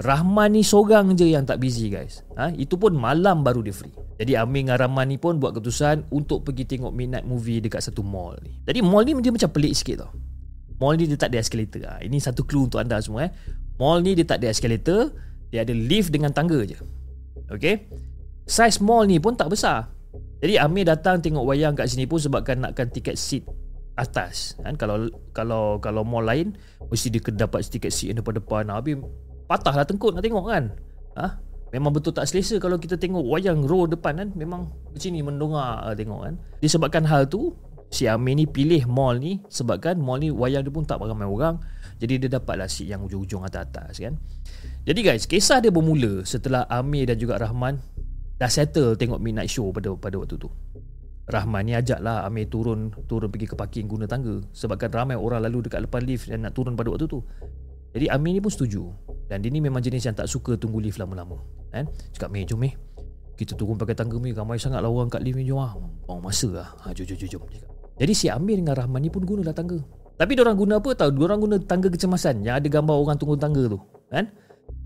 [0.02, 2.26] Rahman ni seorang je yang tak busy guys.
[2.34, 2.50] Ha?
[2.58, 3.94] Itu pun malam baru dia free.
[4.18, 8.02] Jadi Amir dengan Rahman ni pun buat keputusan Untuk pergi tengok midnight movie dekat satu
[8.02, 8.58] mall ni.
[8.66, 10.12] Jadi mall ni dia macam pelik sikit tau.
[10.82, 12.02] Mall ni dia tak ada escalator ha?
[12.02, 13.32] Ini satu clue untuk anda semua eh.
[13.78, 15.14] Mall ni dia tak ada escalator
[15.54, 16.78] Dia ada lift dengan tangga je.
[17.54, 17.86] Okay
[18.50, 19.94] Size mall ni pun tak besar.
[20.42, 23.46] Jadi Amir datang tengok wayang kat sini pun Sebabkan nakkan tiket seat
[23.94, 24.58] atas.
[24.62, 24.74] Kan?
[24.74, 25.06] Kalau
[25.38, 26.58] kalau kalau mall lain
[26.90, 28.98] mesti dia dapat tiket seat yang depan depan habis
[29.54, 30.74] patah lah tengkut nak tengok kan.
[31.14, 31.38] Ha?
[31.70, 34.30] Memang betul tak selesa kalau kita tengok wayang row depan kan.
[34.34, 36.36] Memang macam ni mendongak lah tengok kan.
[36.58, 37.54] Disebabkan hal tu
[37.94, 41.62] Si Amir ni pilih mall ni Sebabkan mall ni wayang dia pun tak ramai orang.
[42.02, 44.18] Jadi dia dapatlah seat yang ujung-ujung atas-atas kan.
[44.82, 47.78] Jadi guys kisah dia bermula setelah Amir dan juga Rahman
[48.42, 50.50] Dah settle tengok midnight show pada pada waktu tu.
[51.30, 55.46] Rahman ni ajak lah Amir turun turun pergi ke parking guna tangga Sebabkan ramai orang
[55.46, 57.22] lalu dekat lepas lift dan nak turun pada waktu tu.
[57.94, 58.90] Jadi Amir ni pun setuju
[59.34, 61.42] dan dia ni memang jenis yang tak suka tunggu lift lama-lama.
[61.74, 61.90] Kan?
[62.14, 62.78] Cakap meh jom meh
[63.34, 65.50] Kita turun pakai tangga meh Ramai sangat lah orang kat lift ni.
[65.50, 65.74] Jom lah
[66.06, 66.70] Buang masa lah.
[66.86, 67.42] Ha, Jom jom jom, jom.
[67.98, 69.82] Jadi si Amir dengan Rahman ni pun gunalah tangga.
[70.22, 71.10] Tapi orang guna apa tahu?
[71.18, 72.46] Diorang guna tangga kecemasan.
[72.46, 73.82] Yang ada gambar orang tunggu tangga tu.
[74.14, 74.30] Kan?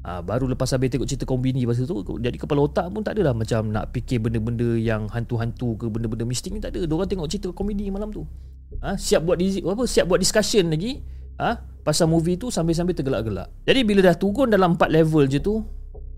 [0.08, 3.36] Ha, baru lepas habis tengok cerita kombini pasal tu Jadi kepala otak pun tak adalah
[3.36, 6.88] Macam nak fikir benda-benda yang hantu-hantu ke Benda-benda mistik ni tak ada.
[6.88, 8.24] Diorang tengok cerita komedi malam tu.
[8.80, 11.04] Ha, Siap buat apa siap buat discussion lagi.
[11.36, 13.48] Ha, pasal movie tu sambil-sambil tergelak-gelak.
[13.64, 15.64] Jadi bila dah turun dalam 4 level je tu,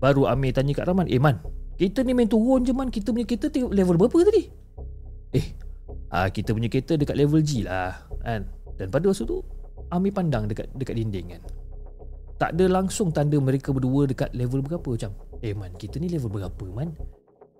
[0.02, 1.38] baru Amir tanya kat Rahman, "Eh Man,
[1.78, 4.50] kita ni main turun je Man, kita punya kereta tengok level berapa tadi?"
[5.30, 5.46] Eh,
[6.10, 8.50] ah kita punya kereta dekat level G lah, kan?
[8.74, 9.38] Dan pada masa tu
[9.94, 11.42] Amir pandang dekat dekat dinding kan.
[12.42, 15.14] Tak ada langsung tanda mereka berdua dekat level berapa macam.
[15.38, 16.98] Eh man, kita ni level berapa man?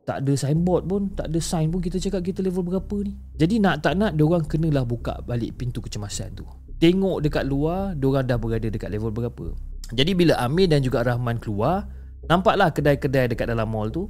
[0.03, 3.15] Tak ada signboard pun, tak ada sign pun kita cakap kita level berapa ni.
[3.39, 6.47] Jadi nak tak nak, diorang kenalah buka balik pintu kecemasan tu.
[6.81, 9.53] Tengok dekat luar Diorang dah berada dekat level berapa
[9.93, 11.87] Jadi bila Amir dan juga Rahman keluar
[12.27, 14.09] Nampaklah kedai-kedai dekat dalam mall tu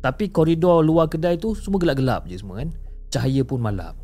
[0.00, 2.72] Tapi koridor luar kedai tu Semua gelap-gelap je semua kan
[3.12, 3.94] Cahaya pun malap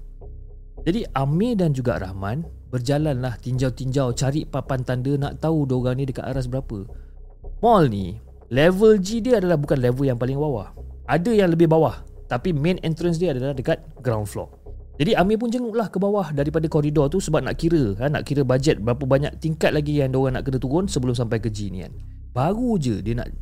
[0.85, 6.29] Jadi Amir dan juga Rahman Berjalanlah tinjau-tinjau Cari papan tanda Nak tahu diorang ni dekat
[6.29, 6.85] aras berapa
[7.65, 8.21] Mall ni
[8.53, 10.77] Level G dia adalah bukan level yang paling bawah.
[11.09, 12.05] Ada yang lebih bawah.
[12.29, 14.53] Tapi main entrance dia adalah dekat ground floor.
[15.03, 18.47] Jadi Amir pun jenguklah ke bawah daripada koridor tu sebab nak kira ha, nak kira
[18.47, 21.83] bajet berapa banyak tingkat lagi yang diorang nak kena turun sebelum sampai ke G ni
[21.83, 21.91] kan.
[22.31, 23.35] Baru je dia nak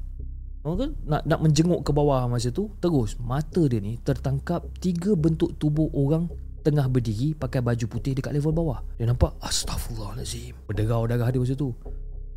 [1.05, 5.93] nak nak menjenguk ke bawah masa tu terus mata dia ni tertangkap tiga bentuk tubuh
[5.93, 6.33] orang
[6.65, 8.81] tengah berdiri pakai baju putih dekat level bawah.
[8.97, 10.57] Dia nampak astagfirullahalazim.
[10.65, 11.77] Berderau darah dia masa tu.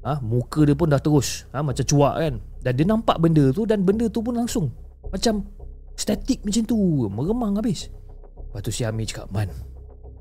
[0.03, 2.43] Ha, muka dia pun dah terus ha, macam cuak kan.
[2.59, 4.67] Dan dia nampak benda tu dan benda tu pun langsung
[5.07, 5.47] macam
[5.95, 7.87] statik macam tu meremang habis.
[8.53, 9.49] Lepas tu si Amir cakap, Man,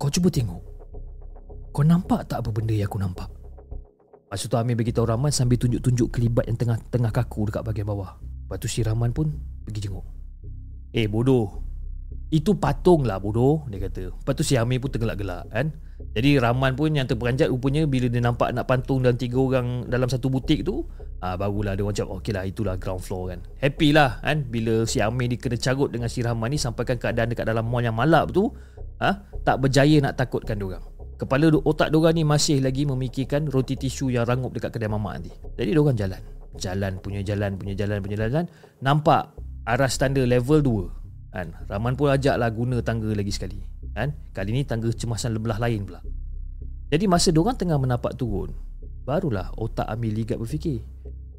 [0.00, 0.64] kau cuba tengok.
[1.68, 3.28] Kau nampak tak apa benda yang aku nampak?
[4.32, 8.16] Masa tu Amir beritahu Rahman sambil tunjuk-tunjuk kelibat yang tengah tengah kaku dekat bahagian bawah.
[8.48, 9.28] Lepas tu si Rahman pun
[9.68, 10.08] pergi jenguk.
[10.96, 11.60] Eh bodoh.
[12.32, 14.08] Itu patung lah bodoh, dia kata.
[14.16, 15.68] Lepas tu si Amir pun tergelak-gelak kan.
[16.16, 20.08] Jadi Rahman pun yang terperanjat rupanya bila dia nampak nak patung dan tiga orang dalam
[20.08, 20.88] satu butik tu,
[21.22, 23.40] ah barulah dia macam okey lah itulah ground floor kan.
[23.62, 27.30] Happy lah kan bila si Amir ni kena carut dengan si Rahman ni sampaikan keadaan
[27.30, 28.50] dekat dalam mall yang malap tu,
[28.98, 30.84] ah tak berjaya nak takutkan dia orang.
[31.22, 35.30] Kepala otak diorang ni masih lagi memikirkan roti tisu yang rangup dekat kedai mamak nanti.
[35.54, 36.18] Jadi diorang jalan.
[36.58, 38.50] Jalan punya jalan punya jalan punya jalan.
[38.82, 39.30] Nampak
[39.62, 40.58] arah standar level
[40.90, 41.30] 2.
[41.30, 41.54] Kan?
[41.70, 43.62] Rahman pun ajak lah guna tangga lagi sekali.
[43.94, 44.10] Kan?
[44.34, 46.02] Kali ni tangga cemasan lebelah lain pula.
[46.90, 48.52] Jadi masa diorang tengah menapak turun,
[49.06, 50.84] barulah otak Amir Ligat berfikir.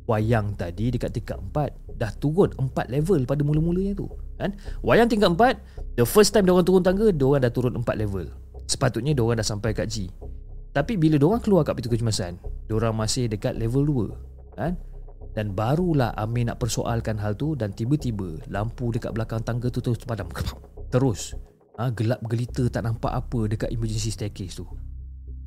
[0.03, 4.11] Wayang tadi dekat tingkat 4 dah turun 4 level pada mula-mulanya tu.
[4.35, 4.55] Kan?
[4.83, 8.27] Wayang tingkat 4, the first time diorang turun tangga, diorang dah turun 4 level.
[8.67, 10.07] Sepatutnya diorang dah sampai kat G
[10.71, 12.39] Tapi bila diorang keluar kat pintu kecemasan
[12.71, 13.83] Diorang masih dekat level
[14.15, 14.79] 2 kan?
[15.33, 19.99] Dan barulah Amir nak persoalkan hal tu Dan tiba-tiba lampu dekat belakang tangga tu terus
[20.01, 20.29] padam
[20.93, 21.35] Terus
[21.75, 24.65] ha, Gelap gelita tak nampak apa dekat emergency staircase tu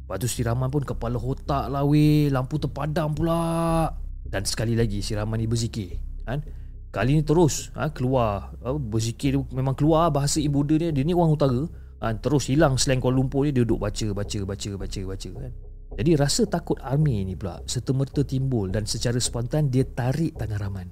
[0.06, 3.90] Lepas tu si Rahman pun kepala otak lah weh Lampu terpadam pula
[4.36, 5.96] Dan sekali lagi si Rahman ni berzikir
[6.28, 6.44] kan?
[6.92, 11.32] Kali ni terus ha, keluar ha, Berzikir memang keluar bahasa ibu dia Dia ni orang
[11.32, 11.64] utara
[12.04, 15.52] ha, terus hilang slang Kuala Lumpur ni dia duduk baca baca baca baca baca kan?
[15.96, 20.88] Jadi rasa takut Army ni pula serta-merta timbul dan secara spontan dia tarik tangan Rahman.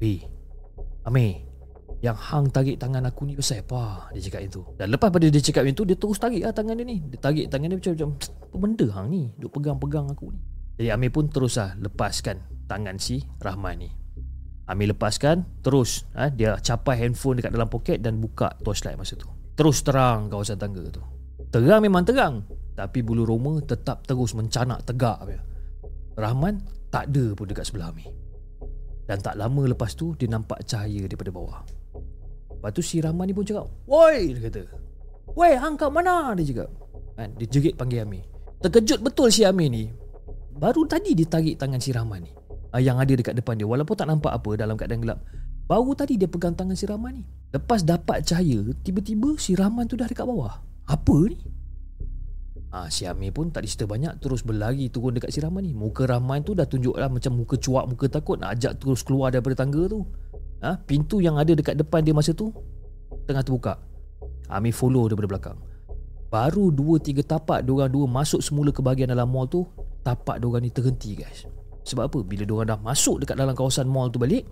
[0.00, 0.24] Weh
[1.04, 1.44] Amir
[2.00, 4.08] yang hang tarik tangan aku ni pasal apa?
[4.16, 6.88] Dia cakap itu dan lepas pada dia cakap itu dia terus tarik lah tangan dia
[6.88, 7.04] ni.
[7.04, 9.22] Dia tarik tangan dia macam-macam apa benda hang ni?
[9.36, 13.88] Duk pegang-pegang aku ni jadi Amir pun terus lah lepaskan tangan si Rahman ni.
[14.68, 19.24] Amir lepaskan terus ha, dia capai handphone dekat dalam poket dan buka torchlight masa tu.
[19.56, 21.00] Terus terang kawasan tangga tu.
[21.48, 22.44] Terang memang terang
[22.76, 25.40] Tapi bulu roma tetap terus mencanak tegak dia.
[26.20, 26.60] Rahman
[26.92, 28.12] tak ada pun dekat sebelah Amir.
[29.06, 31.64] Dan tak lama lepas tu Dia nampak cahaya daripada bawah.
[32.52, 34.62] Lepas tu si Rahman ni pun cakap Woi dia kata.
[35.32, 36.36] Woi hang kat mana?
[36.36, 36.68] dia cakap.
[37.16, 37.32] Kan?
[37.40, 38.28] Dia jerit panggil Amir.
[38.60, 39.88] Terkejut betul si Amir ni
[40.56, 42.32] Baru tadi dia tarik tangan si Rahman ni.
[42.72, 43.68] Ah, Yang ada dekat depan dia.
[43.68, 45.20] Walaupun tak nampak apa dalam keadaan gelap.
[45.68, 47.24] Baru tadi dia pegang tangan si Rahman ni.
[47.50, 50.64] Lepas dapat cahaya Tiba-tiba si Rahman tu dah dekat bawah.
[50.88, 51.38] Apa ni?
[52.72, 55.72] Ha, si Amir pun tak diserta banyak Terus berlari turun dekat si Rahman ni.
[55.76, 59.30] Muka Rahman tu dah tunjuk lah Macam muka cuak Muka takut Nak ajak terus keluar
[59.30, 60.02] daripada tangga tu.
[60.64, 62.50] Ha, Pintu yang ada dekat depan dia masa tu
[63.28, 63.82] Tengah terbuka.
[64.46, 65.58] Amir follow daripada belakang.
[66.30, 69.66] Baru dua tiga tapak Diorang dua masuk semula ke bahagian dalam mall tu
[70.06, 71.50] Tapak diorang ni terhenti guys
[71.82, 72.18] Sebab apa?
[72.22, 74.46] Bila diorang dah masuk dekat dalam kawasan mall tu balik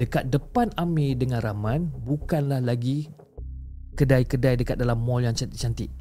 [0.00, 3.04] Dekat depan Amir dengan Rahman Bukanlah lagi
[3.92, 5.92] Kedai-kedai dekat dalam mall yang cantik-cantik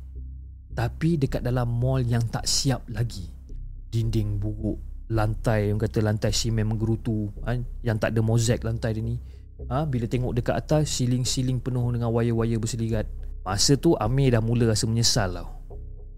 [0.72, 3.28] Tapi dekat dalam mall yang tak siap lagi
[3.92, 4.80] Dinding buruk
[5.12, 7.52] Lantai yang kata lantai simen menggerutu ha?
[7.84, 9.20] Yang tak ada mozaik lantai dia ni
[9.68, 9.84] ha?
[9.84, 13.04] Bila tengok dekat atas Siling-siling penuh dengan wire-wire berselirat
[13.44, 15.61] Masa tu Amir dah mula rasa menyesal tau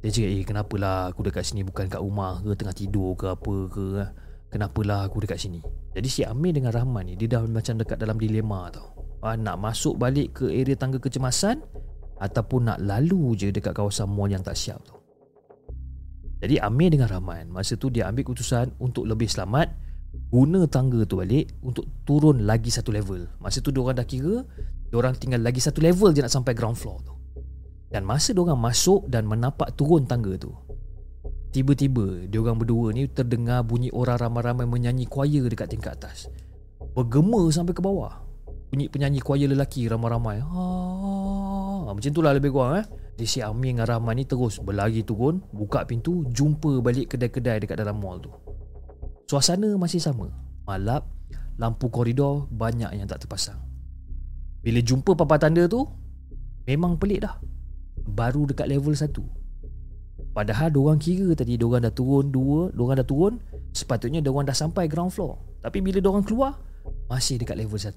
[0.04, 1.64] Dia cakap eh kenapalah aku dekat sini?
[1.64, 2.52] Bukan kat rumah ke?
[2.60, 3.32] Tengah tidur ke?
[3.32, 3.86] Apa ke?
[4.04, 4.06] Ha?
[4.52, 5.64] Kenapalah aku dekat sini?
[5.96, 8.92] Jadi si Amir dengan Rahman ni Dia dah macam dekat dalam dilema tau.
[9.24, 11.64] Ha, Nak masuk balik ke area tangga kecemasan
[12.20, 15.00] Ataupun nak lalu je dekat kawasan mall yang tak siap tu
[16.44, 19.72] Jadi Amir dengan Rahman Masa tu dia ambil keputusan untuk lebih selamat
[20.28, 23.40] Guna tangga tu balik Untuk turun lagi satu level.
[23.40, 24.44] Masa tu diorang dah kira
[24.92, 27.23] Diorang tinggal lagi satu level je nak sampai ground floor tu
[27.94, 30.50] Dan masa diorang masuk dan menapak turun tangga tu
[31.54, 36.26] Tiba-tiba dia orang berdua ni terdengar bunyi orang ramai-ramai menyanyi choir dekat tingkat atas.
[36.98, 38.26] Bergema sampai ke bawah.
[38.74, 40.42] Bunyi penyanyi choir lelaki ramai-ramai.
[40.42, 42.86] Ha, macam itulah lebih kurang eh.
[43.14, 47.78] Jadi si Amir dengan Rahman ni terus berlari turun, buka pintu, jumpa balik kedai-kedai dekat
[47.78, 48.34] dalam mall tu.
[49.30, 50.34] Suasana masih sama.
[50.66, 51.06] Malap,
[51.62, 53.62] lampu koridor banyak yang tak terpasang.
[54.66, 55.86] Bila jumpa papan tanda tu,
[56.66, 57.38] memang pelik dah.
[58.04, 59.12] Baru dekat level 1.
[60.34, 63.38] Padahal diorang kira tadi diorang dah turun dua, diorang dah turun,
[63.70, 65.54] sepatutnya diorang dah sampai ground floor.
[65.64, 66.60] Tapi bila diorang keluar
[67.08, 67.96] Masih dekat level 1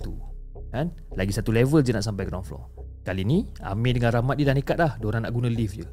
[0.71, 0.87] kan?
[1.19, 2.62] Lagi satu level je nak sampai ground floor
[3.03, 5.87] Kali ni Amir dengan Rahmat dia dah nekat dah Diorang nak guna lift je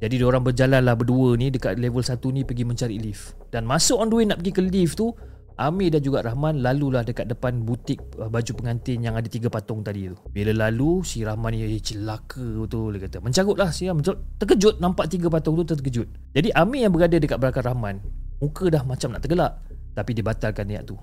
[0.00, 4.00] Jadi diorang berjalan lah berdua ni Dekat level 1 ni pergi mencari lift Dan masuk
[4.00, 5.12] on the way nak pergi ke lift tu
[5.60, 9.84] Amir dan juga Rahman lalulah dekat depan butik uh, baju pengantin yang ada tiga patung
[9.84, 10.16] tadi tu.
[10.32, 13.20] Bila lalu, si Rahman ni eh, celaka betul dia kata.
[13.20, 14.00] Mencarut lah si Rahman.
[14.40, 16.08] Terkejut nampak tiga patung tu terkejut.
[16.32, 18.00] Jadi Amir yang berada dekat belakang Rahman,
[18.40, 19.60] muka dah macam nak tergelak.
[19.92, 20.96] Tapi dia batalkan niat tu.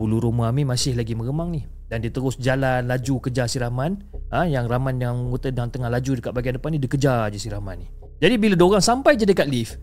[0.00, 1.68] Bulu rumah Amir masih lagi meremang ni.
[1.92, 4.00] Dan dia terus jalan laju kejar si Rahman.
[4.32, 7.36] Ha, yang Rahman yang muka dan tengah laju dekat bahagian depan ni, dia kejar je
[7.36, 7.86] si Rahman ni.
[8.24, 9.76] Jadi bila diorang sampai je dekat lift,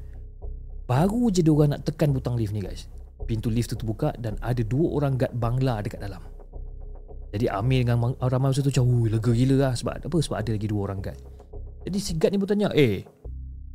[0.89, 2.89] baru je diorang nak tekan butang lift ni guys
[3.29, 6.25] pintu lift tu terbuka dan ada dua orang guard bangla dekat dalam.
[7.29, 10.17] Jadi Amir dengan Rahman masa tu macam lega gila lah sebab apa?
[10.17, 11.19] Sebab ada lagi dua orang guard.
[11.85, 13.05] Jadi si guard ni pun tanya, "Eh,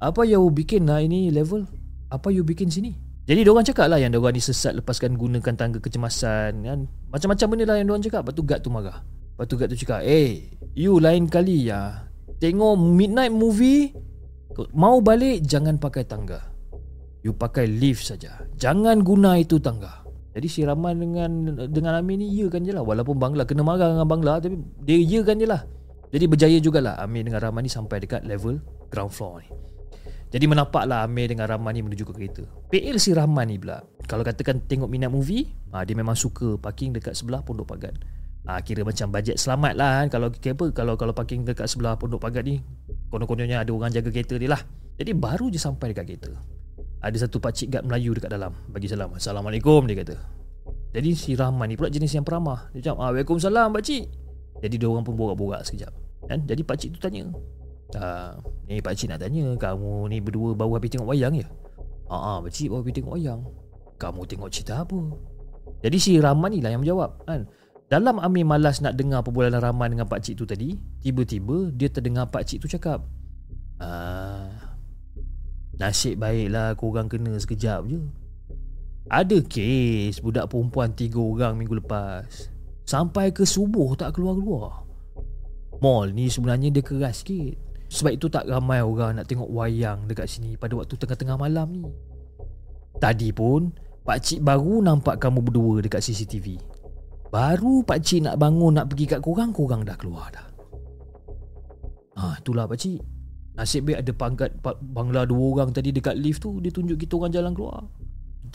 [0.03, 1.63] apa yang you bikin lah ini level?
[2.11, 5.17] Apa you bikin sini?" Jadi dia orang cakap lah yang dia orang ni sesat lepaskan
[5.17, 6.79] gunakan tangga kecemasan kan.
[7.15, 8.21] Macam-macam benda lah yang dia orang cakap.
[8.27, 8.99] Lepas tu guard tu marah.
[9.07, 12.11] Lepas tu guard tu cakap, "Eh, you lain kali ya
[12.43, 13.95] tengok midnight movie
[14.75, 16.54] mau balik jangan pakai tangga."
[17.25, 18.45] You pakai lift saja.
[18.61, 20.05] Jangan guna itu tangga.
[20.37, 21.31] Jadi si Rahman dengan
[21.73, 22.85] dengan Amin ni ya kan je lah.
[22.85, 25.65] Walaupun Bangla kena marah dengan Bangla tapi dia ya kan je lah.
[26.13, 28.61] Jadi berjaya jugalah Amin dengan Rahman ni sampai dekat level
[28.93, 29.49] ground floor ni.
[30.35, 32.43] Jadi menampaklah Amir dengan Rahman ni menuju ke kereta.
[32.67, 33.87] PL si Rahman ni pula.
[34.11, 37.95] Kalau katakan tengok minat movie, ha, dia memang suka parking dekat sebelah Pondok Pagat.
[38.43, 40.07] Ha, kira macam bajet selamat lah kan.
[40.11, 42.59] Kalau, apa, kalau kalau parking dekat sebelah Pondok Pagat ni,
[43.15, 44.59] konon-kononnya ada orang jaga kereta dia lah.
[44.99, 46.35] Jadi baru je sampai dekat kereta.
[47.05, 50.17] Ada satu pakcik gad Melayu dekat dalam Bagi salam Assalamualaikum dia kata
[50.97, 54.09] Jadi si Rahman ni pula jenis yang peramah Dia cakap ah, Waalaikumsalam pakcik
[54.65, 55.93] Jadi dia orang pun borak-borak sekejap
[56.25, 56.41] kan?
[56.49, 57.29] Jadi pakcik tu tanya
[58.01, 61.45] ah, Ni pakcik nak tanya Kamu ni berdua baru habis tengok wayang ya?
[62.09, 63.41] Haa ah, pakcik baru habis tengok wayang
[64.01, 65.01] Kamu tengok cerita apa?
[65.85, 67.45] Jadi si Rahman ni lah yang menjawab kan?
[67.93, 70.73] Dalam Amir malas nak dengar perbualan Rahman dengan pakcik tu tadi
[71.05, 73.05] Tiba-tiba dia terdengar pakcik tu cakap
[73.77, 74.64] Ah,
[75.75, 77.99] Nasib baiklah korang kena sekejap je.
[79.11, 82.49] Ada kes budak perempuan tiga orang minggu lepas.
[82.87, 84.87] Sampai ke subuh tak keluar-keluar.
[85.83, 87.59] Mall ni sebenarnya dia keras sikit.
[87.91, 91.85] Sebab itu tak ramai orang nak tengok wayang dekat sini Pada waktu tengah-tengah malam ni.
[92.99, 93.71] Tadi pun
[94.05, 96.61] Pakcik baru nampak kamu berdua dekat CCTV
[97.29, 100.49] Baru pakcik nak bangun nak pergi kat korang Korang dah keluar dah.
[102.15, 103.14] Ha, itulah pakcik
[103.55, 104.51] Nasib baik ada pangkat
[104.83, 107.87] bangla dua orang tadi dekat lift tu Dia tunjuk kita orang jalan keluar.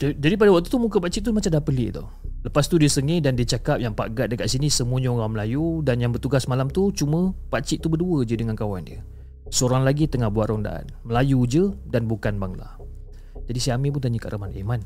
[0.00, 2.08] Jadi pada waktu tu muka pakcik tu macam dah pelik tau.
[2.40, 5.84] Lepas tu dia sengih dan dia cakap yang Pak Gad dekat sini semuanya orang Melayu
[5.84, 9.04] Dan yang bertugas malam tu cuma pakcik tu berdua je dengan kawan dia.
[9.52, 10.88] Seorang lagi tengah buat rondaan.
[11.04, 12.80] Melayu je dan bukan Bangla.
[13.50, 14.78] Jadi si Amir pun tanya kat Rahman Eh Man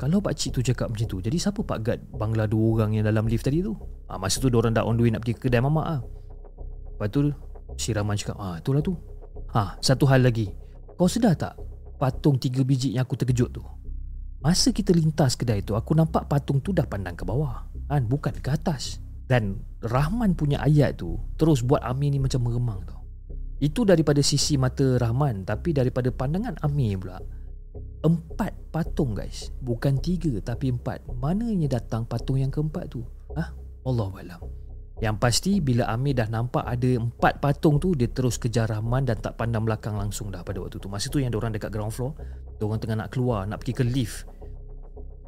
[0.00, 3.28] Kalau pakcik tu cakap macam tu Jadi siapa Pak Gad Bangla dua orang yang dalam
[3.28, 3.76] lift tadi tu?
[4.08, 6.00] Ha, Masa tu orang dah on the way nak pergi ke kedai mamak lah
[6.96, 7.28] Lepas tu
[7.76, 8.96] si Rahman cakap Ah itulah tu
[9.54, 10.50] Ha, satu hal lagi.
[10.98, 11.54] Kau sedar tak
[11.94, 13.62] patung tiga biji yang aku terkejut tu?
[14.42, 17.64] Masa kita lintas kedai tu, aku nampak patung tu dah pandang ke bawah.
[17.86, 18.98] Kan, bukan ke atas.
[19.24, 23.00] Dan Rahman punya ayat tu terus buat Amir ni macam meremang tau.
[23.62, 27.22] Itu daripada sisi mata Rahman tapi daripada pandangan Amir pula.
[28.04, 33.02] Empat patung guys Bukan tiga tapi empat Mananya datang patung yang keempat tu
[33.34, 33.50] Ah,
[33.82, 34.40] Allah Alam
[35.02, 39.18] yang pasti bila Amir dah nampak ada empat patung tu Dia terus kejar Rahman dan
[39.18, 42.14] tak pandang belakang langsung dah pada waktu tu Masa tu yang orang dekat ground floor
[42.62, 44.30] Diorang tengah nak keluar, nak pergi ke lift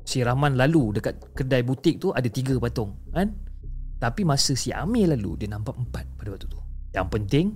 [0.07, 3.35] Si Rahman lalu dekat kedai butik tu ada tiga patung kan?
[3.99, 6.63] Tapi masa si Amir lalu dia nampak empat pada waktu tu
[6.95, 7.47] Yang penting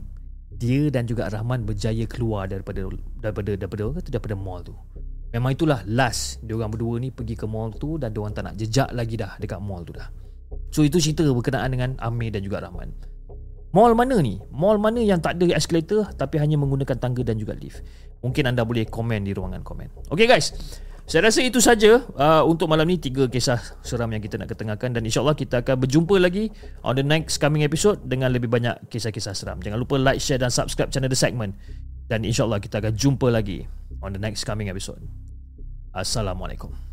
[0.50, 2.90] dia dan juga Rahman berjaya keluar daripada
[3.22, 4.74] daripada daripada daripada, daripada mall tu
[5.30, 8.50] Memang itulah last dia orang berdua ni pergi ke mall tu dan dia orang tak
[8.50, 10.10] nak jejak lagi dah dekat mall tu dah.
[10.70, 12.94] So itu cerita berkenaan dengan Amir dan juga Rahman
[13.70, 14.42] Mall mana ni?
[14.50, 17.82] Mall mana yang tak ada escalator Tapi hanya menggunakan tangga dan juga lift
[18.22, 20.54] Mungkin anda boleh komen di ruangan komen Okay guys
[21.10, 24.94] saya rasa itu saja uh, untuk malam ni tiga kisah seram yang kita nak ketengahkan
[24.94, 26.54] dan insyaallah kita akan berjumpa lagi
[26.86, 29.58] on the next coming episode dengan lebih banyak kisah-kisah seram.
[29.58, 31.58] Jangan lupa like, share dan subscribe channel The Segment
[32.06, 33.66] dan insyaallah kita akan jumpa lagi
[34.06, 35.02] on the next coming episode.
[35.90, 36.89] Assalamualaikum.